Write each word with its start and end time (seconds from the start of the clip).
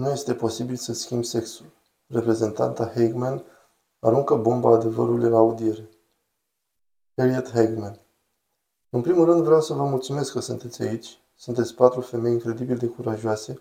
Nu 0.00 0.10
este 0.10 0.34
posibil 0.34 0.76
să 0.76 0.92
schimbi 0.92 1.26
sexul. 1.26 1.66
Reprezentanta 2.06 2.92
Hagman 2.94 3.44
aruncă 3.98 4.34
bomba 4.34 4.70
adevărului 4.70 5.28
la 5.28 5.36
audiere. 5.36 5.88
Harriet 7.16 7.50
Hagman 7.50 8.00
În 8.90 9.00
primul 9.00 9.24
rând 9.24 9.42
vreau 9.42 9.60
să 9.60 9.74
vă 9.74 9.84
mulțumesc 9.84 10.32
că 10.32 10.40
sunteți 10.40 10.82
aici. 10.82 11.20
Sunteți 11.36 11.74
patru 11.74 12.00
femei 12.00 12.32
incredibil 12.32 12.76
de 12.76 12.86
curajoase 12.86 13.60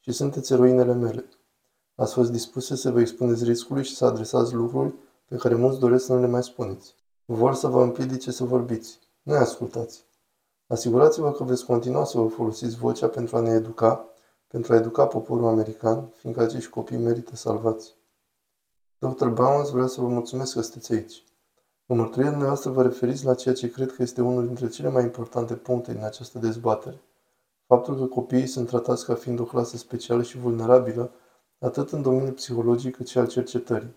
și 0.00 0.12
sunteți 0.12 0.52
eroinele 0.52 0.94
mele. 0.94 1.24
Ați 1.94 2.12
fost 2.12 2.30
dispuse 2.30 2.76
să 2.76 2.90
vă 2.90 3.00
expuneți 3.00 3.44
riscului 3.44 3.84
și 3.84 3.96
să 3.96 4.04
adresați 4.04 4.54
lucruri 4.54 4.94
pe 5.28 5.36
care 5.36 5.54
mulți 5.54 5.78
doresc 5.78 6.04
să 6.04 6.12
nu 6.14 6.20
le 6.20 6.26
mai 6.26 6.42
spuneți. 6.42 6.94
Vor 7.24 7.54
să 7.54 7.66
vă 7.66 7.82
împiedice 7.82 8.30
să 8.30 8.44
vorbiți. 8.44 8.98
Nu 9.22 9.34
ascultați. 9.34 10.04
Asigurați-vă 10.66 11.32
că 11.32 11.44
veți 11.44 11.64
continua 11.64 12.04
să 12.04 12.18
vă 12.18 12.28
folosiți 12.28 12.76
vocea 12.76 13.08
pentru 13.08 13.36
a 13.36 13.40
ne 13.40 13.50
educa, 13.50 14.07
pentru 14.48 14.72
a 14.72 14.76
educa 14.76 15.06
poporul 15.06 15.46
american, 15.46 16.12
fiindcă 16.16 16.42
acești 16.42 16.70
copii 16.70 16.96
merită 16.96 17.36
salvați. 17.36 17.96
Dr. 18.98 19.26
Bounds 19.26 19.70
vrea 19.70 19.86
să 19.86 20.00
vă 20.00 20.08
mulțumesc 20.08 20.54
că 20.54 20.60
sunteți 20.60 20.92
aici. 20.92 21.24
În 21.86 21.96
mărturia 21.96 22.28
dumneavoastră 22.28 22.70
vă 22.70 22.82
referiți 22.82 23.24
la 23.24 23.34
ceea 23.34 23.54
ce 23.54 23.70
cred 23.70 23.92
că 23.92 24.02
este 24.02 24.20
unul 24.20 24.46
dintre 24.46 24.68
cele 24.68 24.88
mai 24.88 25.02
importante 25.02 25.54
puncte 25.54 25.92
din 25.92 26.04
această 26.04 26.38
dezbatere. 26.38 27.02
Faptul 27.66 27.96
că 27.96 28.04
copiii 28.04 28.46
sunt 28.46 28.66
tratați 28.66 29.04
ca 29.04 29.14
fiind 29.14 29.38
o 29.38 29.44
clasă 29.44 29.76
specială 29.76 30.22
și 30.22 30.38
vulnerabilă, 30.38 31.12
atât 31.58 31.90
în 31.90 32.02
domeniul 32.02 32.32
psihologic 32.32 32.96
cât 32.96 33.08
și 33.08 33.18
al 33.18 33.26
cercetării. 33.26 33.94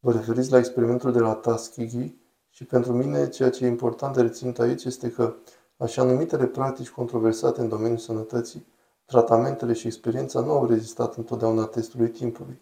Vă 0.00 0.12
referiți 0.12 0.50
la 0.50 0.58
experimentul 0.58 1.12
de 1.12 1.18
la 1.18 1.34
Tuskegee 1.34 2.16
și 2.50 2.64
pentru 2.64 2.92
mine 2.92 3.28
ceea 3.28 3.50
ce 3.50 3.64
e 3.64 3.68
important 3.68 4.14
de 4.14 4.20
reținut 4.20 4.58
aici 4.58 4.84
este 4.84 5.10
că 5.10 5.34
așa 5.76 6.02
numitele 6.02 6.46
practici 6.46 6.90
controversate 6.90 7.60
în 7.60 7.68
domeniul 7.68 7.98
sănătății, 7.98 8.66
tratamentele 9.14 9.72
și 9.72 9.86
experiența 9.86 10.40
nu 10.40 10.50
au 10.50 10.66
rezistat 10.66 11.16
întotdeauna 11.16 11.64
testului 11.64 12.08
timpului. 12.08 12.60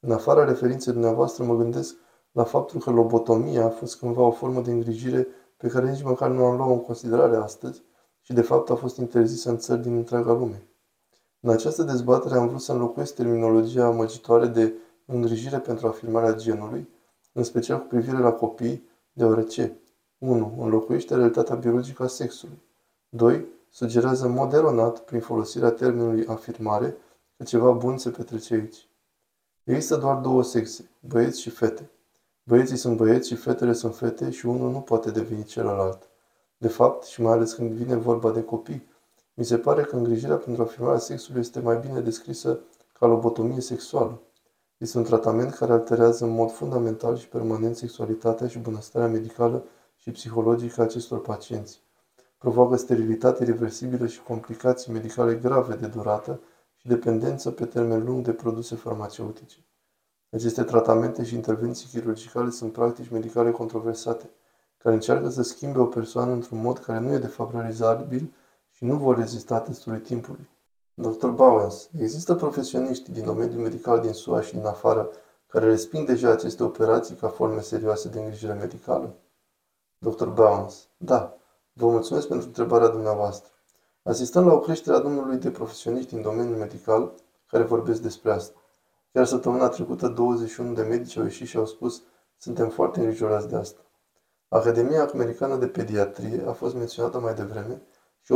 În 0.00 0.12
afara 0.12 0.44
referinței 0.44 0.92
dumneavoastră 0.92 1.44
mă 1.44 1.56
gândesc 1.56 1.94
la 2.30 2.44
faptul 2.44 2.80
că 2.80 2.90
lobotomia 2.90 3.64
a 3.64 3.68
fost 3.68 3.98
cândva 3.98 4.22
o 4.22 4.30
formă 4.30 4.60
de 4.60 4.70
îngrijire 4.70 5.26
pe 5.56 5.68
care 5.68 5.90
nici 5.90 6.02
măcar 6.02 6.30
nu 6.30 6.44
am 6.44 6.56
luat 6.56 6.70
în 6.70 6.80
considerare 6.80 7.36
astăzi 7.36 7.82
și 8.20 8.32
de 8.32 8.40
fapt 8.40 8.70
a 8.70 8.74
fost 8.74 8.96
interzisă 8.96 9.50
în 9.50 9.58
țări 9.58 9.82
din 9.82 9.96
întreaga 9.96 10.32
lume. 10.32 10.66
În 11.40 11.50
această 11.50 11.82
dezbatere 11.82 12.34
am 12.34 12.48
vrut 12.48 12.60
să 12.60 12.72
înlocuiesc 12.72 13.14
terminologia 13.14 13.84
amăgitoare 13.84 14.46
de 14.46 14.74
îngrijire 15.06 15.58
pentru 15.58 15.86
afirmarea 15.86 16.34
genului, 16.34 16.88
în 17.32 17.42
special 17.42 17.78
cu 17.78 17.86
privire 17.86 18.18
la 18.18 18.32
copii, 18.32 18.88
deoarece 19.12 19.80
1. 20.18 20.54
Înlocuiește 20.58 21.14
realitatea 21.14 21.54
biologică 21.54 22.02
a 22.02 22.06
sexului. 22.06 22.62
2. 23.08 23.46
Sugerează 23.74 24.26
în 24.26 24.32
mod 24.32 24.52
eronat, 24.52 24.98
prin 24.98 25.20
folosirea 25.20 25.70
termenului 25.70 26.26
afirmare, 26.26 26.96
că 27.36 27.44
ceva 27.44 27.70
bun 27.70 27.98
se 27.98 28.10
petrece 28.10 28.54
aici. 28.54 28.88
Există 29.64 29.96
doar 29.96 30.16
două 30.16 30.42
sexe, 30.42 30.90
băieți 31.00 31.40
și 31.40 31.50
fete. 31.50 31.90
Băieții 32.44 32.76
sunt 32.76 32.96
băieți 32.96 33.28
și 33.28 33.34
fetele 33.34 33.72
sunt 33.72 33.96
fete 33.96 34.30
și 34.30 34.46
unul 34.46 34.70
nu 34.70 34.80
poate 34.80 35.10
deveni 35.10 35.44
celălalt. 35.44 36.08
De 36.56 36.68
fapt, 36.68 37.04
și 37.04 37.22
mai 37.22 37.32
ales 37.32 37.52
când 37.52 37.70
vine 37.70 37.96
vorba 37.96 38.30
de 38.30 38.42
copii, 38.42 38.88
mi 39.34 39.44
se 39.44 39.58
pare 39.58 39.82
că 39.82 39.96
îngrijirea 39.96 40.36
pentru 40.36 40.62
afirmarea 40.62 40.98
sexului 40.98 41.40
este 41.40 41.60
mai 41.60 41.78
bine 41.78 42.00
descrisă 42.00 42.58
ca 42.92 43.06
lobotomie 43.06 43.60
sexuală. 43.60 44.20
Este 44.78 44.98
un 44.98 45.04
tratament 45.04 45.54
care 45.54 45.72
alterează 45.72 46.24
în 46.24 46.30
mod 46.30 46.52
fundamental 46.52 47.16
și 47.16 47.28
permanent 47.28 47.76
sexualitatea 47.76 48.48
și 48.48 48.58
bunăstarea 48.58 49.08
medicală 49.08 49.64
și 49.96 50.10
psihologică 50.10 50.80
a 50.80 50.84
acestor 50.84 51.20
pacienți. 51.20 51.81
Provoacă 52.42 52.76
sterilitate 52.76 53.42
irreversibilă 53.42 54.06
și 54.06 54.22
complicații 54.22 54.92
medicale 54.92 55.34
grave 55.34 55.74
de 55.74 55.86
durată 55.86 56.40
și 56.76 56.86
dependență 56.86 57.50
pe 57.50 57.64
termen 57.64 58.04
lung 58.04 58.24
de 58.24 58.32
produse 58.32 58.74
farmaceutice. 58.74 59.66
Aceste 60.30 60.62
tratamente 60.62 61.24
și 61.24 61.34
intervenții 61.34 61.88
chirurgicale 61.88 62.50
sunt 62.50 62.72
practici 62.72 63.10
medicale 63.10 63.50
controversate, 63.50 64.30
care 64.78 64.94
încearcă 64.94 65.28
să 65.28 65.42
schimbe 65.42 65.78
o 65.78 65.84
persoană 65.84 66.32
într-un 66.32 66.60
mod 66.60 66.78
care 66.78 66.98
nu 66.98 67.12
e 67.12 67.18
de 67.18 67.26
fapt 67.26 67.52
realizabil 67.52 68.32
și 68.70 68.84
nu 68.84 68.96
vor 68.96 69.16
rezista 69.16 69.60
testului 69.60 70.00
timpului. 70.00 70.48
Dr. 70.94 71.26
Bowens, 71.26 71.88
există 71.98 72.34
profesioniști 72.34 73.10
din 73.10 73.24
domeniul 73.24 73.62
medical 73.62 74.00
din 74.00 74.12
SUA 74.12 74.40
și 74.40 74.54
din 74.54 74.66
afară 74.66 75.10
care 75.46 75.64
resping 75.64 76.06
deja 76.06 76.30
aceste 76.30 76.62
operații 76.62 77.14
ca 77.14 77.28
forme 77.28 77.60
serioase 77.60 78.08
de 78.08 78.18
îngrijire 78.18 78.52
medicală? 78.52 79.14
Dr. 79.98 80.26
Bowens, 80.26 80.88
da. 80.96 81.36
Vă 81.72 81.86
mulțumesc 81.86 82.28
pentru 82.28 82.46
întrebarea 82.46 82.88
dumneavoastră. 82.88 83.50
Asistăm 84.02 84.46
la 84.46 84.52
o 84.52 84.60
creștere 84.60 84.96
a 84.96 85.00
numărului 85.00 85.36
de 85.36 85.50
profesioniști 85.50 86.14
din 86.14 86.22
domeniul 86.22 86.56
medical 86.56 87.14
care 87.46 87.62
vorbesc 87.62 88.00
despre 88.00 88.32
asta. 88.32 88.58
Chiar 89.12 89.26
săptămâna 89.26 89.68
trecută, 89.68 90.08
21 90.08 90.72
de 90.72 90.82
medici 90.82 91.16
au 91.16 91.22
ieșit 91.22 91.46
și 91.46 91.56
au 91.56 91.66
spus 91.66 92.02
suntem 92.36 92.68
foarte 92.68 93.00
îngrijorați 93.00 93.48
de 93.48 93.56
asta. 93.56 93.80
Academia 94.48 95.10
Americană 95.12 95.56
de 95.56 95.66
Pediatrie 95.66 96.44
a 96.46 96.52
fost 96.52 96.74
menționată 96.74 97.20
mai 97.20 97.34
devreme 97.34 97.82
și 98.20 98.32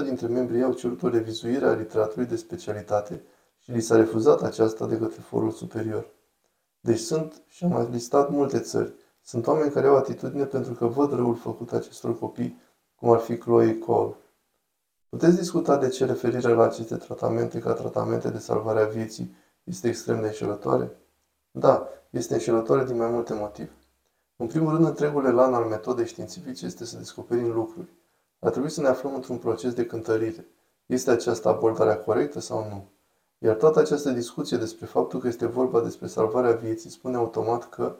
80% 0.00 0.04
dintre 0.04 0.26
membrii 0.26 0.62
au 0.62 0.72
cerut 0.72 1.02
o 1.02 1.08
revizuire 1.08 1.66
a 1.66 1.72
literaturii 1.72 2.28
de 2.28 2.36
specialitate 2.36 3.24
și 3.58 3.70
li 3.70 3.80
s-a 3.80 3.96
refuzat 3.96 4.42
aceasta 4.42 4.86
de 4.86 4.98
către 4.98 5.20
forul 5.20 5.50
superior. 5.50 6.10
Deci 6.80 6.98
sunt, 6.98 7.42
și 7.46 7.64
am 7.64 7.88
listat 7.90 8.30
multe 8.30 8.60
țări, 8.60 8.94
sunt 9.22 9.46
oameni 9.46 9.70
care 9.70 9.86
au 9.86 9.96
atitudine 9.96 10.44
pentru 10.44 10.72
că 10.72 10.86
văd 10.86 11.12
răul 11.12 11.36
făcut 11.36 11.72
acestor 11.72 12.18
copii, 12.18 12.60
cum 12.98 13.10
ar 13.10 13.18
fi 13.18 13.36
Chloe 13.36 13.78
Cole. 13.78 14.16
Puteți 15.08 15.36
discuta 15.36 15.76
de 15.76 15.88
ce 15.88 16.04
referirea 16.04 16.54
la 16.54 16.64
aceste 16.64 16.96
tratamente 16.96 17.58
ca 17.58 17.72
tratamente 17.72 18.30
de 18.30 18.38
salvare 18.38 18.80
a 18.80 18.86
vieții 18.86 19.34
este 19.64 19.88
extrem 19.88 20.20
de 20.20 20.26
înșelătoare? 20.26 20.96
Da, 21.50 21.88
este 22.10 22.34
înșelătoare 22.34 22.84
din 22.84 22.96
mai 22.96 23.10
multe 23.10 23.34
motive. 23.34 23.70
În 24.36 24.46
primul 24.46 24.70
rând, 24.70 24.86
întregul 24.86 25.24
elan 25.24 25.54
al 25.54 25.64
metodei 25.64 26.06
științifice 26.06 26.66
este 26.66 26.84
să 26.84 26.96
descoperim 26.96 27.52
lucruri. 27.52 27.92
Ar 28.38 28.50
trebui 28.50 28.70
să 28.70 28.80
ne 28.80 28.88
aflăm 28.88 29.14
într-un 29.14 29.38
proces 29.38 29.74
de 29.74 29.86
cântărire. 29.86 30.46
Este 30.86 31.10
această 31.10 31.48
abordarea 31.48 31.98
corectă 31.98 32.40
sau 32.40 32.68
nu? 32.68 32.88
Iar 33.38 33.54
toată 33.54 33.78
această 33.78 34.10
discuție 34.10 34.56
despre 34.56 34.86
faptul 34.86 35.20
că 35.20 35.28
este 35.28 35.46
vorba 35.46 35.80
despre 35.80 36.06
salvarea 36.06 36.52
vieții 36.52 36.90
spune 36.90 37.16
automat 37.16 37.68
că 37.68 37.96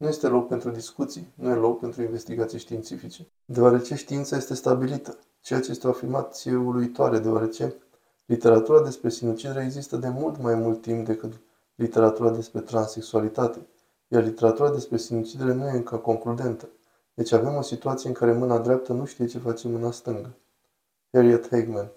nu 0.00 0.08
este 0.08 0.28
loc 0.28 0.48
pentru 0.48 0.70
discuții, 0.70 1.32
nu 1.34 1.50
e 1.50 1.54
loc 1.54 1.80
pentru 1.80 2.02
investigații 2.02 2.58
științifice. 2.58 3.26
Deoarece 3.44 3.94
știința 3.94 4.36
este 4.36 4.54
stabilită, 4.54 5.18
ceea 5.40 5.60
ce 5.60 5.70
este 5.70 5.86
o 5.86 5.90
afirmație 5.90 6.56
uluitoare, 6.56 7.18
deoarece 7.18 7.74
literatura 8.24 8.82
despre 8.82 9.08
sinucidere 9.08 9.64
există 9.64 9.96
de 9.96 10.08
mult 10.08 10.42
mai 10.42 10.54
mult 10.54 10.80
timp 10.80 11.06
decât 11.06 11.40
literatura 11.74 12.30
despre 12.30 12.60
transexualitate, 12.60 13.66
iar 14.08 14.22
literatura 14.22 14.70
despre 14.70 14.96
sinucidere 14.96 15.52
nu 15.52 15.66
e 15.66 15.70
încă 15.70 15.96
concludentă. 15.96 16.68
Deci 17.14 17.32
avem 17.32 17.54
o 17.54 17.62
situație 17.62 18.08
în 18.08 18.14
care 18.14 18.32
mâna 18.32 18.58
dreaptă 18.58 18.92
nu 18.92 19.04
știe 19.04 19.26
ce 19.26 19.38
face 19.38 19.68
mâna 19.68 19.90
stângă. 19.90 20.36
Harriet 21.12 21.48
Hagman 21.50 21.90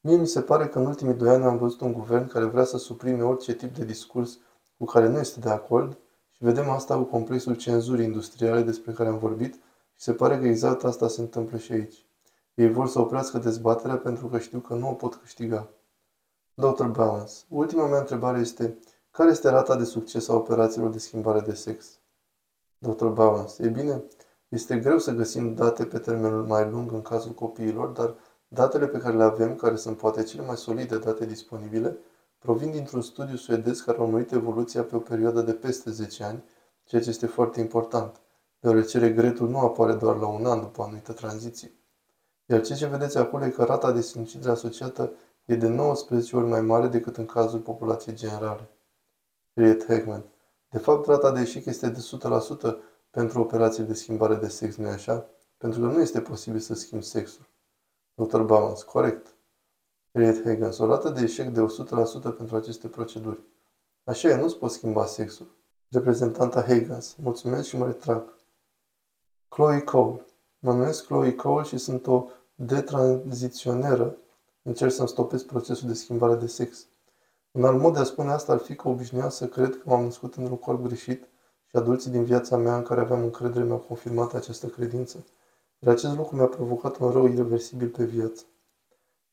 Mie 0.00 0.16
mi 0.16 0.26
se 0.26 0.40
pare 0.40 0.68
că 0.68 0.78
în 0.78 0.86
ultimii 0.86 1.14
doi 1.14 1.28
ani 1.28 1.44
am 1.44 1.58
văzut 1.58 1.80
un 1.80 1.92
guvern 1.92 2.28
care 2.28 2.44
vrea 2.44 2.64
să 2.64 2.78
suprime 2.78 3.22
orice 3.22 3.54
tip 3.54 3.74
de 3.76 3.84
discurs 3.84 4.38
cu 4.78 4.84
care 4.84 5.08
nu 5.08 5.18
este 5.18 5.40
de 5.40 5.48
acord 5.48 5.98
și 6.34 6.44
vedem 6.44 6.68
asta 6.68 6.96
cu 6.96 7.02
complexul 7.02 7.54
cenzurii 7.54 8.04
industriale 8.04 8.62
despre 8.62 8.92
care 8.92 9.08
am 9.08 9.18
vorbit 9.18 9.54
și 9.94 10.02
se 10.02 10.12
pare 10.12 10.38
că 10.38 10.46
exact 10.46 10.84
asta 10.84 11.08
se 11.08 11.20
întâmplă 11.20 11.58
și 11.58 11.72
aici. 11.72 12.04
Ei 12.54 12.70
vor 12.70 12.88
să 12.88 13.00
oprească 13.00 13.38
dezbaterea 13.38 13.96
pentru 13.96 14.26
că 14.26 14.38
știu 14.38 14.58
că 14.58 14.74
nu 14.74 14.88
o 14.88 14.92
pot 14.92 15.14
câștiga. 15.14 15.68
Dr. 16.54 16.84
Balance, 16.84 17.32
ultima 17.48 17.86
mea 17.86 17.98
întrebare 17.98 18.38
este, 18.38 18.78
care 19.10 19.30
este 19.30 19.48
rata 19.48 19.76
de 19.76 19.84
succes 19.84 20.28
a 20.28 20.34
operațiilor 20.34 20.90
de 20.90 20.98
schimbare 20.98 21.40
de 21.40 21.54
sex? 21.54 21.98
Dr. 22.78 23.06
Balance, 23.06 23.62
e 23.62 23.68
bine, 23.68 24.04
este 24.48 24.78
greu 24.78 24.98
să 24.98 25.12
găsim 25.12 25.54
date 25.54 25.84
pe 25.84 25.98
termen 25.98 26.46
mai 26.46 26.70
lung 26.70 26.92
în 26.92 27.02
cazul 27.02 27.32
copiilor, 27.32 27.88
dar 27.88 28.14
datele 28.48 28.86
pe 28.86 28.98
care 28.98 29.16
le 29.16 29.22
avem, 29.22 29.54
care 29.54 29.76
sunt 29.76 29.96
poate 29.96 30.22
cele 30.22 30.46
mai 30.46 30.56
solide 30.56 30.98
date 30.98 31.26
disponibile, 31.26 31.98
provin 32.44 32.70
dintr-un 32.70 33.02
studiu 33.02 33.36
suedez 33.36 33.80
care 33.80 33.98
a 33.98 34.02
urmărit 34.02 34.32
evoluția 34.32 34.84
pe 34.84 34.96
o 34.96 34.98
perioadă 34.98 35.42
de 35.42 35.52
peste 35.52 35.90
10 35.90 36.24
ani, 36.24 36.44
ceea 36.84 37.02
ce 37.02 37.08
este 37.08 37.26
foarte 37.26 37.60
important, 37.60 38.20
deoarece 38.60 38.98
regretul 38.98 39.48
nu 39.48 39.58
apare 39.58 39.94
doar 39.94 40.16
la 40.16 40.26
un 40.26 40.46
an 40.46 40.60
după 40.60 40.80
o 40.80 40.84
anumită 40.84 41.12
tranziție. 41.12 41.72
Iar 42.46 42.60
ceea 42.60 42.78
ce 42.78 42.86
vedeți 42.86 43.18
acolo 43.18 43.44
e 43.44 43.48
că 43.48 43.64
rata 43.64 43.92
de 43.92 44.00
sinucidere 44.00 44.50
asociată 44.50 45.12
e 45.44 45.54
de 45.54 45.68
19 45.68 46.36
ori 46.36 46.46
mai 46.46 46.60
mare 46.60 46.86
decât 46.86 47.16
în 47.16 47.26
cazul 47.26 47.60
populației 47.60 48.14
generale. 48.14 48.68
Harriet 49.54 49.84
Hagman. 49.86 50.24
De 50.70 50.78
fapt, 50.78 51.06
rata 51.06 51.32
de 51.32 51.40
eșec 51.40 51.64
este 51.64 51.88
de 51.88 52.00
100% 52.70 52.74
pentru 53.10 53.40
operații 53.40 53.82
de 53.82 53.94
schimbare 53.94 54.34
de 54.34 54.48
sex, 54.48 54.76
nu 54.76 54.88
așa? 54.88 55.26
Pentru 55.56 55.80
că 55.80 55.86
nu 55.86 56.00
este 56.00 56.20
posibil 56.20 56.60
să 56.60 56.74
schimbi 56.74 57.04
sexul. 57.04 57.46
Dr. 58.14 58.40
Balance, 58.40 58.84
corect. 58.84 59.33
Harriet 60.16 60.42
Higgins, 60.42 60.78
o 60.78 60.86
rată 60.86 61.08
de 61.08 61.20
eșec 61.20 61.48
de 61.48 61.60
100% 61.60 62.36
pentru 62.36 62.56
aceste 62.56 62.88
proceduri. 62.88 63.40
Așa 64.04 64.28
e, 64.28 64.36
nu-ți 64.36 64.56
poți 64.56 64.74
schimba 64.74 65.06
sexul. 65.06 65.56
Reprezentanta 65.88 66.62
Higgins, 66.62 67.16
mulțumesc 67.22 67.68
și 67.68 67.76
mă 67.76 67.86
retrag. 67.86 68.36
Chloe 69.48 69.80
Cole. 69.80 70.26
Mă 70.58 70.72
numesc 70.72 71.06
Chloe 71.06 71.34
Cole 71.34 71.64
și 71.64 71.76
sunt 71.78 72.06
o 72.06 72.26
detranziționeră. 72.54 74.16
Încerc 74.62 74.92
să-mi 74.92 75.08
stopez 75.08 75.42
procesul 75.42 75.88
de 75.88 75.94
schimbare 75.94 76.34
de 76.34 76.46
sex. 76.46 76.86
Un 77.50 77.64
alt 77.64 77.80
mod 77.80 77.92
de 77.92 77.98
a 77.98 78.04
spune 78.04 78.30
asta 78.30 78.52
ar 78.52 78.58
fi 78.58 78.76
că 78.76 78.88
obișnuiam 78.88 79.28
să 79.28 79.48
cred 79.48 79.70
că 79.76 79.82
m-am 79.84 80.02
născut 80.02 80.34
într-un 80.34 80.56
corp 80.56 80.82
greșit 80.82 81.28
și 81.66 81.76
adulții 81.76 82.10
din 82.10 82.24
viața 82.24 82.56
mea 82.56 82.76
în 82.76 82.82
care 82.82 83.00
aveam 83.00 83.22
încredere 83.22 83.64
mi-au 83.64 83.78
confirmat 83.78 84.34
această 84.34 84.66
credință. 84.66 85.24
Iar 85.78 85.94
acest 85.94 86.16
lucru 86.16 86.36
mi-a 86.36 86.46
provocat 86.46 86.96
un 86.96 87.10
rău 87.10 87.26
irreversibil 87.26 87.88
pe 87.88 88.04
viață. 88.04 88.44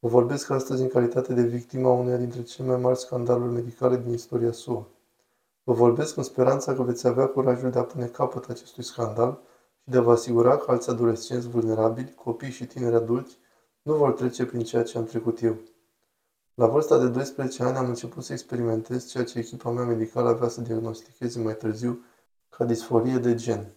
Vă 0.04 0.08
vorbesc 0.08 0.50
astăzi 0.50 0.82
în 0.82 0.88
calitate 0.88 1.34
de 1.34 1.42
victima 1.42 1.92
uneia 1.92 2.18
dintre 2.18 2.44
cele 2.44 2.68
mai 2.68 2.78
mari 2.78 3.00
scandaluri 3.00 3.52
medicale 3.52 3.98
din 3.98 4.14
istoria 4.14 4.52
SUA. 4.52 4.88
Vă 5.64 5.74
vorbesc 5.74 6.18
în 6.18 6.24
speranța 6.24 6.74
că 6.74 6.84
veți 6.84 7.08
avea 7.08 7.28
curajul 7.28 7.70
de 7.70 7.80
a 7.80 7.84
pune 7.84 8.06
capăt 8.06 8.50
acestui 8.50 8.84
scandal 8.84 9.40
și 9.84 9.90
de 9.90 9.98
a 9.98 10.02
vă 10.02 10.12
asigura 10.12 10.58
că 10.58 10.72
alți 10.72 10.90
adolescenți 10.90 11.48
vulnerabili, 11.48 12.14
copii 12.14 12.52
și 12.52 12.66
tineri 12.66 12.96
adulți 12.96 13.38
nu 13.82 13.94
vor 13.94 14.12
trece 14.12 14.46
prin 14.46 14.64
ceea 14.64 14.84
ce 14.84 14.98
am 14.98 15.06
trecut 15.06 15.42
eu. 15.42 15.58
La 16.54 16.68
vârsta 16.68 16.98
de 16.98 17.08
12 17.08 17.64
ani 17.64 17.78
am 17.78 17.88
început 17.88 18.24
să 18.24 18.34
experimentez 18.34 19.08
ceea 19.08 19.24
ce 19.24 19.40
echipa 19.40 19.70
mea 19.70 19.84
medicală 19.84 20.30
avea 20.30 20.48
să 20.48 20.62
diagnosticheze 20.62 21.40
mai 21.40 21.56
târziu 21.56 22.00
ca 22.50 22.66
disforie 22.66 23.18
de 23.18 23.36
gen. 23.36 23.68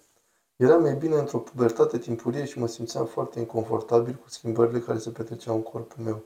Eram 0.57 0.83
mai 0.83 0.95
bine 0.95 1.17
într-o 1.17 1.39
pubertate 1.39 1.99
timpurie 1.99 2.45
și 2.45 2.59
mă 2.59 2.67
simțeam 2.67 3.07
foarte 3.07 3.39
inconfortabil 3.39 4.15
cu 4.15 4.29
schimbările 4.29 4.79
care 4.79 4.99
se 4.99 5.11
petreceau 5.11 5.55
în 5.55 5.63
corpul 5.63 6.05
meu. 6.05 6.23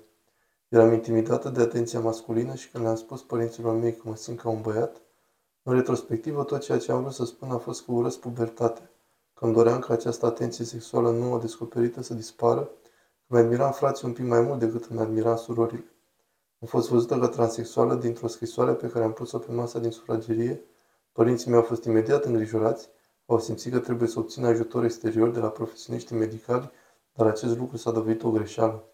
Eram 0.68 0.92
intimidată 0.92 1.48
de 1.48 1.60
atenția 1.60 2.00
masculină 2.00 2.54
și 2.54 2.70
când 2.70 2.84
le-am 2.84 2.96
spus 2.96 3.22
părinților 3.22 3.74
mei 3.74 3.96
că 3.96 4.02
mă 4.04 4.16
simt 4.16 4.40
ca 4.40 4.48
un 4.48 4.60
băiat, 4.60 5.00
în 5.62 5.74
retrospectivă 5.74 6.44
tot 6.44 6.60
ceea 6.60 6.78
ce 6.78 6.92
am 6.92 7.00
vrut 7.00 7.12
să 7.12 7.24
spun 7.24 7.50
a 7.50 7.58
fost 7.58 7.84
că 7.84 7.92
urăsc 7.92 8.18
pubertatea, 8.18 8.90
că 9.34 9.44
îmi 9.44 9.54
doream 9.54 9.78
ca 9.78 9.92
această 9.92 10.26
atenție 10.26 10.64
sexuală 10.64 11.10
nouă 11.10 11.38
descoperită 11.38 12.02
să 12.02 12.14
dispară, 12.14 12.60
că 12.62 13.26
mă 13.26 13.38
admiram 13.38 13.72
frații 13.72 14.06
un 14.06 14.12
pic 14.12 14.24
mai 14.24 14.40
mult 14.40 14.58
decât 14.58 14.84
îmi 14.84 15.00
admiram 15.00 15.36
surorile. 15.36 15.92
Am 16.60 16.68
fost 16.68 16.88
văzută 16.88 17.18
ca 17.18 17.28
transexuală 17.28 17.94
dintr-o 17.94 18.26
scrisoare 18.26 18.72
pe 18.72 18.88
care 18.88 19.04
am 19.04 19.12
pus-o 19.12 19.38
pe 19.38 19.52
masa 19.52 19.78
din 19.78 19.90
sufragerie. 19.90 20.62
Părinții 21.12 21.50
mei 21.50 21.58
au 21.58 21.64
fost 21.64 21.84
imediat 21.84 22.24
îngrijorați, 22.24 22.88
au 23.28 23.40
simțit 23.40 23.72
că 23.72 23.78
trebuie 23.78 24.08
să 24.08 24.18
obțină 24.18 24.46
ajutor 24.46 24.84
exterior 24.84 25.30
de 25.30 25.38
la 25.38 25.48
profesioniști 25.48 26.14
medicali, 26.14 26.70
dar 27.12 27.26
acest 27.26 27.58
lucru 27.58 27.76
s-a 27.76 27.90
dovedit 27.90 28.22
o 28.22 28.30
greșeală. 28.30 28.84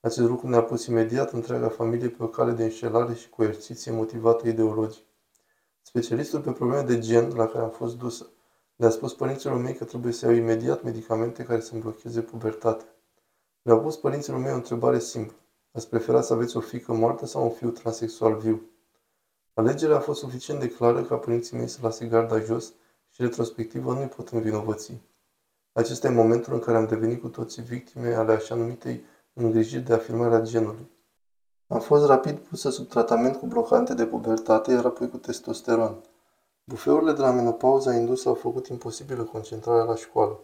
Acest 0.00 0.28
lucru 0.28 0.48
ne-a 0.48 0.62
pus 0.62 0.86
imediat 0.86 1.32
întreaga 1.32 1.68
familie 1.68 2.08
pe 2.08 2.22
o 2.22 2.28
cale 2.28 2.52
de 2.52 2.62
înșelare 2.62 3.14
și 3.14 3.28
coerciție 3.28 3.92
motivată 3.92 4.48
ideologic. 4.48 5.04
Specialistul 5.82 6.40
pe 6.40 6.52
probleme 6.52 6.82
de 6.82 6.98
gen 6.98 7.34
la 7.34 7.46
care 7.46 7.64
am 7.64 7.70
fost 7.70 7.96
dusă 7.96 8.26
le-a 8.76 8.90
spus 8.90 9.14
părinților 9.14 9.56
mei 9.56 9.74
că 9.74 9.84
trebuie 9.84 10.12
să 10.12 10.26
iau 10.26 10.34
imediat 10.34 10.82
medicamente 10.82 11.42
care 11.42 11.60
să-mi 11.60 11.80
blocheze 11.80 12.20
pubertatea. 12.20 12.86
Le-au 13.62 13.80
pus 13.80 13.96
părinților 13.96 14.38
mei 14.38 14.52
o 14.52 14.54
întrebare 14.54 14.98
simplă. 14.98 15.36
Ați 15.72 15.88
prefera 15.88 16.20
să 16.20 16.32
aveți 16.32 16.56
o 16.56 16.60
fică 16.60 16.92
moartă 16.92 17.26
sau 17.26 17.42
un 17.42 17.50
fiu 17.50 17.70
transexual 17.70 18.36
viu? 18.36 18.70
Alegerea 19.54 19.96
a 19.96 20.00
fost 20.00 20.20
suficient 20.20 20.60
de 20.60 20.68
clară 20.68 21.02
ca 21.02 21.16
părinții 21.16 21.56
mei 21.56 21.68
să 21.68 21.78
lase 21.82 22.06
garda 22.06 22.40
jos 22.40 22.72
și 23.16 23.22
retrospectivă 23.22 23.92
nu-i 23.92 24.08
pot 24.08 24.28
învinovăți. 24.28 25.00
Acesta 25.72 26.06
e 26.06 26.10
momentul 26.10 26.52
în 26.52 26.58
care 26.58 26.76
am 26.76 26.86
devenit 26.86 27.20
cu 27.20 27.28
toții 27.28 27.62
victime 27.62 28.14
ale 28.14 28.32
așa 28.32 28.54
numitei 28.54 29.04
îngrijiri 29.32 29.84
de 29.84 29.92
afirmarea 29.92 30.40
genului. 30.40 30.90
Am 31.66 31.80
fost 31.80 32.06
rapid 32.06 32.38
pusă 32.38 32.70
sub 32.70 32.88
tratament 32.88 33.36
cu 33.36 33.46
blocante 33.46 33.94
de 33.94 34.06
pubertate, 34.06 34.72
iar 34.72 34.84
apoi 34.84 35.08
cu 35.08 35.16
testosteron. 35.16 36.04
Bufeurile 36.64 37.12
de 37.12 37.20
la 37.20 37.30
menopauză 37.30 37.90
indusă 37.90 38.28
au 38.28 38.34
făcut 38.34 38.66
imposibilă 38.66 39.22
concentrarea 39.22 39.84
la 39.84 39.94
școală. 39.94 40.40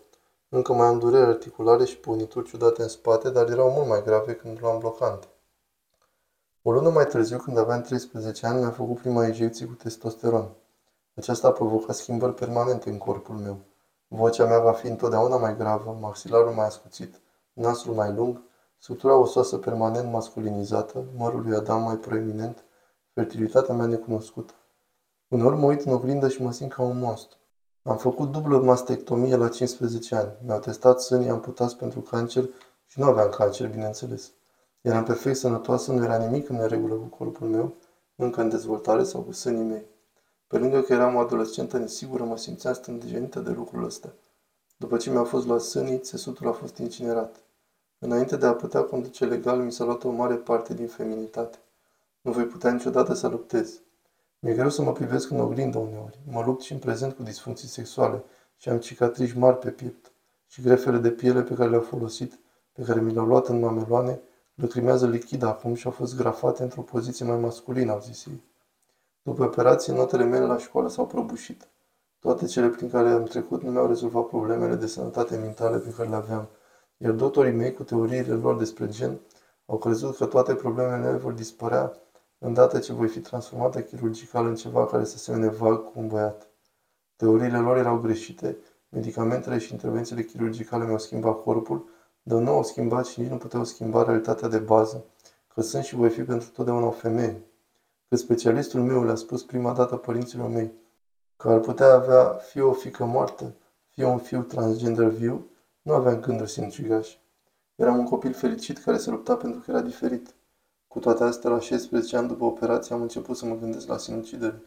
Încă 0.49 0.73
mai 0.73 0.87
am 0.87 0.99
dureri 0.99 1.27
articulare 1.27 1.85
și 1.85 1.99
punituri 1.99 2.49
ciudate 2.49 2.83
în 2.83 2.89
spate, 2.89 3.31
dar 3.31 3.51
erau 3.51 3.71
mult 3.71 3.89
mai 3.89 4.03
grave 4.03 4.35
când 4.35 4.59
luam 4.61 4.79
blocante. 4.79 5.27
O 6.63 6.73
lună 6.73 6.91
mai 6.91 7.07
târziu, 7.07 7.39
când 7.39 7.59
aveam 7.59 7.81
13 7.81 8.47
ani, 8.47 8.59
mi-a 8.59 8.71
făcut 8.71 8.99
prima 8.99 9.27
injecție 9.27 9.67
cu 9.67 9.73
testosteron. 9.73 10.57
Aceasta 11.15 11.49
a 11.49 11.53
provocat 11.53 11.95
schimbări 11.95 12.35
permanente 12.35 12.91
în 12.91 12.99
corpul 12.99 13.35
meu. 13.35 13.59
Vocea 14.09 14.47
mea 14.47 14.61
va 14.61 14.73
fi 14.73 14.87
întotdeauna 14.87 15.37
mai 15.37 15.57
gravă, 15.57 15.97
maxilarul 16.01 16.53
mai 16.53 16.67
ascuțit, 16.67 17.21
nasul 17.53 17.95
mai 17.95 18.13
lung, 18.13 18.43
structura 18.79 19.17
osoasă 19.17 19.57
permanent 19.57 20.13
masculinizată, 20.13 21.05
mărul 21.17 21.43
lui 21.43 21.57
Adam 21.57 21.83
mai 21.83 21.97
proeminent, 21.97 22.65
fertilitatea 23.15 23.75
mea 23.75 23.87
necunoscută. 23.87 24.53
Uneori 25.29 25.57
mă 25.57 25.67
uit 25.67 25.81
în 25.81 25.93
oglindă 25.93 26.29
și 26.29 26.43
mă 26.43 26.53
simt 26.53 26.73
ca 26.73 26.83
un 26.83 26.99
monstru. 26.99 27.37
Am 27.83 27.97
făcut 27.97 28.31
dublă 28.31 28.59
mastectomie 28.59 29.37
la 29.37 29.49
15 29.49 30.15
ani. 30.15 30.33
Mi-au 30.45 30.59
testat 30.59 31.01
sânii 31.01 31.29
amputați 31.29 31.77
pentru 31.77 32.01
cancer 32.01 32.49
și 32.87 33.01
nu 33.01 33.07
aveam 33.07 33.29
cancer, 33.29 33.69
bineînțeles. 33.69 34.33
Eram 34.81 35.05
perfect 35.05 35.37
sănătoasă, 35.37 35.93
nu 35.93 36.05
era 36.05 36.17
nimic 36.17 36.49
în 36.49 36.57
neregulă 36.57 36.95
cu 36.95 37.05
corpul 37.05 37.47
meu, 37.47 37.75
încă 38.17 38.41
în 38.41 38.49
dezvoltare 38.49 39.03
sau 39.03 39.21
cu 39.21 39.33
sânii 39.33 39.65
mei. 39.65 39.92
Pe 40.53 40.59
lângă 40.59 40.81
că 40.81 40.93
eram 40.93 41.15
o 41.15 41.19
adolescentă 41.19 41.79
nesigură, 41.79 42.25
mă 42.25 42.37
simțeam 42.37 42.75
stândejenită 42.75 43.41
de 43.41 43.51
lucrul 43.51 43.85
ăsta. 43.85 44.13
După 44.77 44.97
ce 44.97 45.11
mi-au 45.11 45.25
fost 45.25 45.47
luat 45.47 45.61
sânii, 45.61 45.99
țesutul 45.99 46.49
a 46.49 46.53
fost 46.53 46.77
incinerat. 46.79 47.37
Înainte 47.99 48.37
de 48.37 48.47
a 48.47 48.53
putea 48.55 48.83
conduce 48.83 49.25
legal, 49.25 49.59
mi 49.59 49.73
s-a 49.73 49.85
luat 49.85 50.05
o 50.05 50.11
mare 50.11 50.35
parte 50.35 50.75
din 50.75 50.87
feminitate. 50.87 51.59
Nu 52.21 52.33
voi 52.33 52.45
putea 52.45 52.73
niciodată 52.73 53.15
să 53.15 53.29
luptez. 53.29 53.81
Mi-e 54.39 54.55
greu 54.55 54.69
să 54.69 54.83
mă 54.83 54.93
privesc 54.93 55.31
în 55.31 55.41
oglindă 55.41 55.79
uneori. 55.79 56.19
Mă 56.31 56.43
lupt 56.47 56.63
și 56.63 56.73
în 56.73 56.79
prezent 56.79 57.13
cu 57.13 57.23
disfuncții 57.23 57.69
sexuale 57.69 58.25
și 58.57 58.69
am 58.69 58.79
cicatrici 58.79 59.33
mari 59.35 59.59
pe 59.59 59.71
piept. 59.71 60.13
Și 60.47 60.63
grefele 60.63 60.99
de 60.99 61.11
piele 61.11 61.43
pe 61.43 61.55
care 61.55 61.71
le-au 61.71 61.83
folosit, 61.83 62.39
pe 62.73 62.83
care 62.83 63.01
mi 63.01 63.13
le-au 63.13 63.27
luat 63.27 63.49
în 63.49 63.59
mameloane, 63.59 64.21
lăcrimează 64.55 65.07
lichid 65.07 65.43
acum 65.43 65.75
și 65.75 65.87
au 65.87 65.93
fost 65.93 66.17
grafate 66.17 66.63
într-o 66.63 66.83
poziție 66.83 67.25
mai 67.25 67.39
masculină, 67.39 67.93
au 67.93 68.01
zis 68.01 68.27
ei. 68.27 68.51
După 69.23 69.45
operație, 69.45 69.93
notele 69.93 70.25
mele 70.25 70.45
la 70.45 70.59
școală 70.59 70.89
s-au 70.89 71.07
prăbușit. 71.07 71.69
Toate 72.21 72.47
cele 72.47 72.69
prin 72.69 72.91
care 72.91 73.09
am 73.09 73.23
trecut 73.23 73.63
nu 73.63 73.71
mi-au 73.71 73.87
rezolvat 73.87 74.27
problemele 74.27 74.75
de 74.75 74.87
sănătate 74.87 75.37
mentale 75.37 75.79
pe 75.79 75.95
care 75.97 76.09
le 76.09 76.15
aveam, 76.15 76.49
iar 76.97 77.13
doctorii 77.13 77.53
mei, 77.53 77.73
cu 77.73 77.83
teoriile 77.83 78.35
lor 78.35 78.57
despre 78.57 78.89
gen, 78.89 79.21
au 79.67 79.79
crezut 79.79 80.17
că 80.17 80.27
toate 80.27 80.55
problemele 80.55 80.97
mele 80.97 81.17
vor 81.17 81.33
dispărea 81.33 81.93
îndată 82.39 82.79
ce 82.79 82.93
voi 82.93 83.09
fi 83.09 83.21
transformată 83.21 83.81
chirurgical 83.81 84.47
în 84.47 84.55
ceva 84.55 84.87
care 84.87 85.05
să 85.05 85.19
semene 85.19 85.49
vag 85.49 85.85
cu 85.85 85.93
un 85.95 86.07
băiat. 86.07 86.49
Teoriile 87.17 87.59
lor 87.59 87.77
erau 87.77 87.99
greșite, 87.99 88.57
medicamentele 88.89 89.59
și 89.59 89.73
intervențiile 89.73 90.23
chirurgicale 90.23 90.85
mi-au 90.85 90.99
schimbat 90.99 91.43
corpul, 91.43 91.89
dar 92.23 92.41
nu 92.41 92.51
au 92.51 92.63
schimbat 92.63 93.07
și 93.07 93.21
nici 93.21 93.31
nu 93.31 93.37
puteau 93.37 93.65
schimba 93.65 94.03
realitatea 94.03 94.49
de 94.49 94.59
bază, 94.59 95.05
că 95.55 95.61
sunt 95.61 95.85
și 95.85 95.95
voi 95.95 96.11
fi 96.11 96.23
pentru 96.23 96.49
totdeauna 96.49 96.87
o 96.87 96.91
femeie. 96.91 97.43
Că 98.13 98.19
specialistul 98.19 98.83
meu 98.83 99.05
le-a 99.05 99.15
spus 99.15 99.43
prima 99.43 99.73
dată 99.73 99.97
părinților 99.97 100.49
mei 100.49 100.73
că 101.37 101.49
ar 101.49 101.61
putea 101.61 101.95
avea 101.95 102.25
fie 102.25 102.63
o 102.63 102.73
fică 102.73 103.05
moartă, 103.05 103.55
fie 103.91 104.05
un 104.05 104.19
fiu 104.19 104.43
transgender 104.43 105.09
viu, 105.09 105.47
nu 105.83 105.93
aveam 105.93 106.21
gânduri 106.21 106.51
sinucigașe. 106.51 107.17
Eram 107.75 107.99
un 107.99 108.05
copil 108.05 108.33
fericit 108.33 108.79
care 108.79 108.97
se 108.97 109.11
lupta 109.11 109.37
pentru 109.37 109.61
că 109.61 109.71
era 109.71 109.81
diferit. 109.81 110.35
Cu 110.89 110.99
toate 110.99 111.25
astea, 111.25 111.51
la 111.51 111.59
16 111.59 112.17
ani 112.17 112.29
după 112.29 112.45
operație, 112.45 112.95
am 112.95 113.03
început 113.03 113.37
să 113.37 113.47
mă 113.47 113.57
gândesc 113.57 113.87
la 113.89 113.97
sinucidere. 113.97 114.63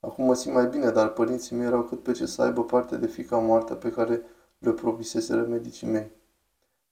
Acum 0.00 0.24
mă 0.24 0.34
simt 0.34 0.54
mai 0.54 0.66
bine, 0.66 0.90
dar 0.90 1.08
părinții 1.08 1.56
mei 1.56 1.66
erau 1.66 1.82
cât 1.82 2.02
pe 2.02 2.12
ce 2.12 2.26
să 2.26 2.42
aibă 2.42 2.64
parte 2.64 2.96
de 2.96 3.06
fica 3.06 3.36
moartă 3.36 3.74
pe 3.74 3.90
care 3.90 4.22
le 4.58 4.72
proviseseră 4.72 5.46
medicii 5.46 5.86
mei. 5.86 6.10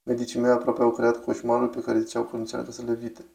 Medicii 0.03 0.39
mei 0.39 0.51
aproape 0.51 0.81
au 0.81 0.91
creat 0.91 1.23
coșmarul 1.23 1.67
pe 1.67 1.81
care 1.81 1.99
ziceau 1.99 2.23
că 2.23 2.35
încearcă 2.35 2.71
să 2.71 2.81
le 2.81 2.91
evite. 2.91 3.25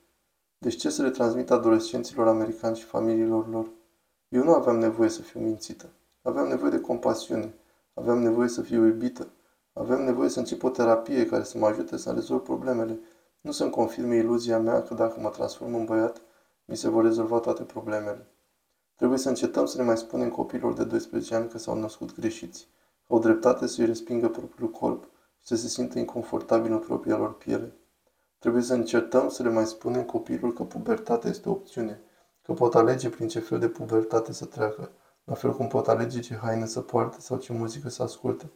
Deci 0.65 0.77
ce 0.77 0.91
să 0.91 1.03
le 1.03 1.11
transmit 1.11 1.51
adolescenților 1.51 2.27
americani 2.27 2.77
și 2.77 2.85
familiilor 2.85 3.49
lor? 3.49 3.71
Eu 4.29 4.45
nu 4.45 4.53
aveam 4.53 4.79
nevoie 4.79 5.09
să 5.09 5.23
fiu 5.23 5.41
mințită. 5.41 5.89
Aveam 6.23 6.49
nevoie 6.49 6.71
de 6.71 6.81
compasiune. 6.81 7.55
Aveam 7.95 8.19
nevoie 8.19 8.49
să 8.49 8.61
fiu 8.63 8.85
iubită. 8.85 9.29
Aveam 9.73 10.03
nevoie 10.03 10.29
să 10.29 10.39
încep 10.39 10.63
o 10.63 10.71
terapie 10.71 11.27
care 11.27 11.43
să 11.43 11.59
mă 11.59 11.67
ajute 11.67 11.97
să 11.97 12.11
rezolv 12.11 12.41
problemele 12.43 12.99
nu 13.41 13.51
să-mi 13.51 13.71
confirme 13.71 14.17
iluzia 14.17 14.59
mea 14.59 14.83
că 14.83 14.95
dacă 14.95 15.21
mă 15.21 15.29
transform 15.29 15.75
în 15.75 15.85
băiat, 15.85 16.21
mi 16.65 16.77
se 16.77 16.89
vor 16.89 17.03
rezolva 17.03 17.39
toate 17.39 17.63
problemele. 17.63 18.27
Trebuie 18.97 19.19
să 19.19 19.29
încetăm 19.29 19.67
să 19.67 19.77
ne 19.77 19.85
mai 19.85 19.97
spunem 19.97 20.31
copiilor 20.31 20.73
de 20.73 20.85
12 20.85 21.35
ani 21.35 21.49
că 21.49 21.59
s-au 21.59 21.79
născut 21.79 22.15
greșiți, 22.15 22.69
că 23.07 23.13
au 23.13 23.19
dreptate 23.19 23.67
să-i 23.67 23.87
respingă 23.87 24.29
propriul 24.29 24.71
corp 24.71 25.05
și 25.41 25.47
să 25.47 25.57
se 25.57 25.69
simtă 25.69 25.99
inconfortabil 25.99 26.73
în 26.73 26.79
propria 26.79 27.17
lor 27.17 27.37
piele. 27.37 27.73
Trebuie 28.45 28.65
să 28.65 28.75
încetăm 28.75 29.29
să 29.29 29.43
le 29.43 29.49
mai 29.49 29.67
spunem 29.67 30.03
copiilor 30.03 30.53
că 30.53 30.63
pubertatea 30.63 31.31
este 31.31 31.49
o 31.49 31.53
opțiune, 31.53 32.01
că 32.43 32.53
pot 32.53 32.75
alege 32.75 33.09
prin 33.09 33.29
ce 33.29 33.39
fel 33.39 33.59
de 33.59 33.69
pubertate 33.69 34.33
să 34.33 34.45
treacă, 34.45 34.91
la 35.25 35.35
fel 35.35 35.55
cum 35.55 35.67
pot 35.67 35.89
alege 35.89 36.21
ce 36.21 36.37
haine 36.37 36.67
să 36.67 36.81
poarte 36.81 37.21
sau 37.21 37.37
ce 37.37 37.53
muzică 37.53 37.89
să 37.89 38.03
asculte. 38.03 38.51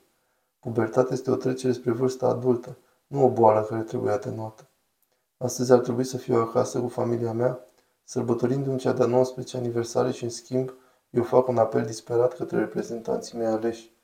Pubertatea 0.61 1.13
este 1.13 1.31
o 1.31 1.35
trecere 1.37 1.73
spre 1.73 1.91
vârsta 1.91 2.27
adultă, 2.27 2.79
nu 3.07 3.25
o 3.25 3.31
boală 3.31 3.63
care 3.63 3.83
trebuie 3.83 4.13
atenuată. 4.13 4.69
Astăzi 5.37 5.73
ar 5.73 5.79
trebui 5.79 6.05
să 6.05 6.17
fiu 6.17 6.35
acasă 6.35 6.81
cu 6.81 6.89
familia 6.89 7.33
mea, 7.33 7.61
sărbătorindu-mi 8.05 8.79
cea 8.79 8.93
de-a 8.93 9.07
19 9.07 9.57
aniversare 9.57 10.11
și, 10.11 10.25
în 10.25 10.31
schimb, 10.31 10.73
eu 11.11 11.23
fac 11.23 11.49
un 11.49 11.59
apel 11.59 11.85
disperat 11.85 12.35
către 12.35 12.59
reprezentanții 12.59 13.39
mei 13.39 13.47
aleși. 13.47 13.97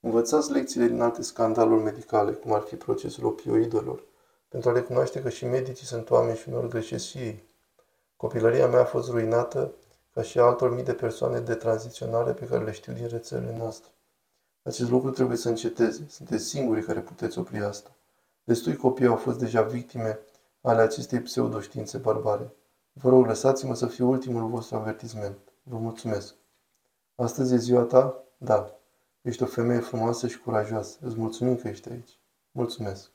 Învățați 0.00 0.52
lecțiile 0.52 0.86
din 0.86 1.00
alte 1.00 1.22
scandaluri 1.22 1.82
medicale, 1.82 2.32
cum 2.32 2.52
ar 2.52 2.60
fi 2.60 2.76
procesul 2.76 3.24
opioidelor, 3.24 4.12
pentru 4.54 4.72
a 4.72 4.74
recunoaște 4.74 5.22
că 5.22 5.28
și 5.28 5.46
medicii 5.46 5.86
sunt 5.86 6.10
oameni 6.10 6.36
și 6.36 6.48
unor 6.48 6.68
greșesc 6.68 7.04
și 7.04 7.18
ei. 7.18 7.44
Copilăria 8.16 8.66
mea 8.66 8.80
a 8.80 8.84
fost 8.84 9.10
ruinată, 9.10 9.72
ca 10.12 10.22
și 10.22 10.38
a 10.38 10.42
altor 10.42 10.74
mii 10.74 10.84
de 10.84 10.92
persoane 10.92 11.40
de 11.40 11.54
tranziționare 11.54 12.32
pe 12.32 12.46
care 12.46 12.64
le 12.64 12.72
știu 12.72 12.92
din 12.92 13.06
rețelele 13.06 13.56
noastre. 13.56 13.90
Acest 14.62 14.90
lucru 14.90 15.10
trebuie 15.10 15.36
să 15.36 15.48
înceteze. 15.48 16.06
Sunteți 16.08 16.44
singurii 16.44 16.82
care 16.82 17.00
puteți 17.00 17.38
opri 17.38 17.58
asta. 17.58 17.90
Destui 18.44 18.76
copii 18.76 19.06
au 19.06 19.16
fost 19.16 19.38
deja 19.38 19.62
victime 19.62 20.18
ale 20.60 20.82
acestei 20.82 21.20
pseudoștiințe 21.20 21.98
barbare. 21.98 22.52
Vă 22.92 23.08
rog, 23.08 23.26
lăsați-mă 23.26 23.74
să 23.74 23.86
fiu 23.86 24.08
ultimul 24.08 24.48
vostru 24.48 24.76
avertisment. 24.76 25.38
Vă 25.62 25.76
mulțumesc. 25.76 26.34
Astăzi 27.14 27.54
e 27.54 27.56
ziua 27.56 27.82
ta? 27.82 28.24
Da. 28.36 28.78
Ești 29.22 29.42
o 29.42 29.46
femeie 29.46 29.80
frumoasă 29.80 30.26
și 30.28 30.40
curajoasă. 30.40 30.96
Îți 31.00 31.18
mulțumim 31.18 31.56
că 31.56 31.68
ești 31.68 31.88
aici. 31.88 32.18
Mulțumesc. 32.50 33.12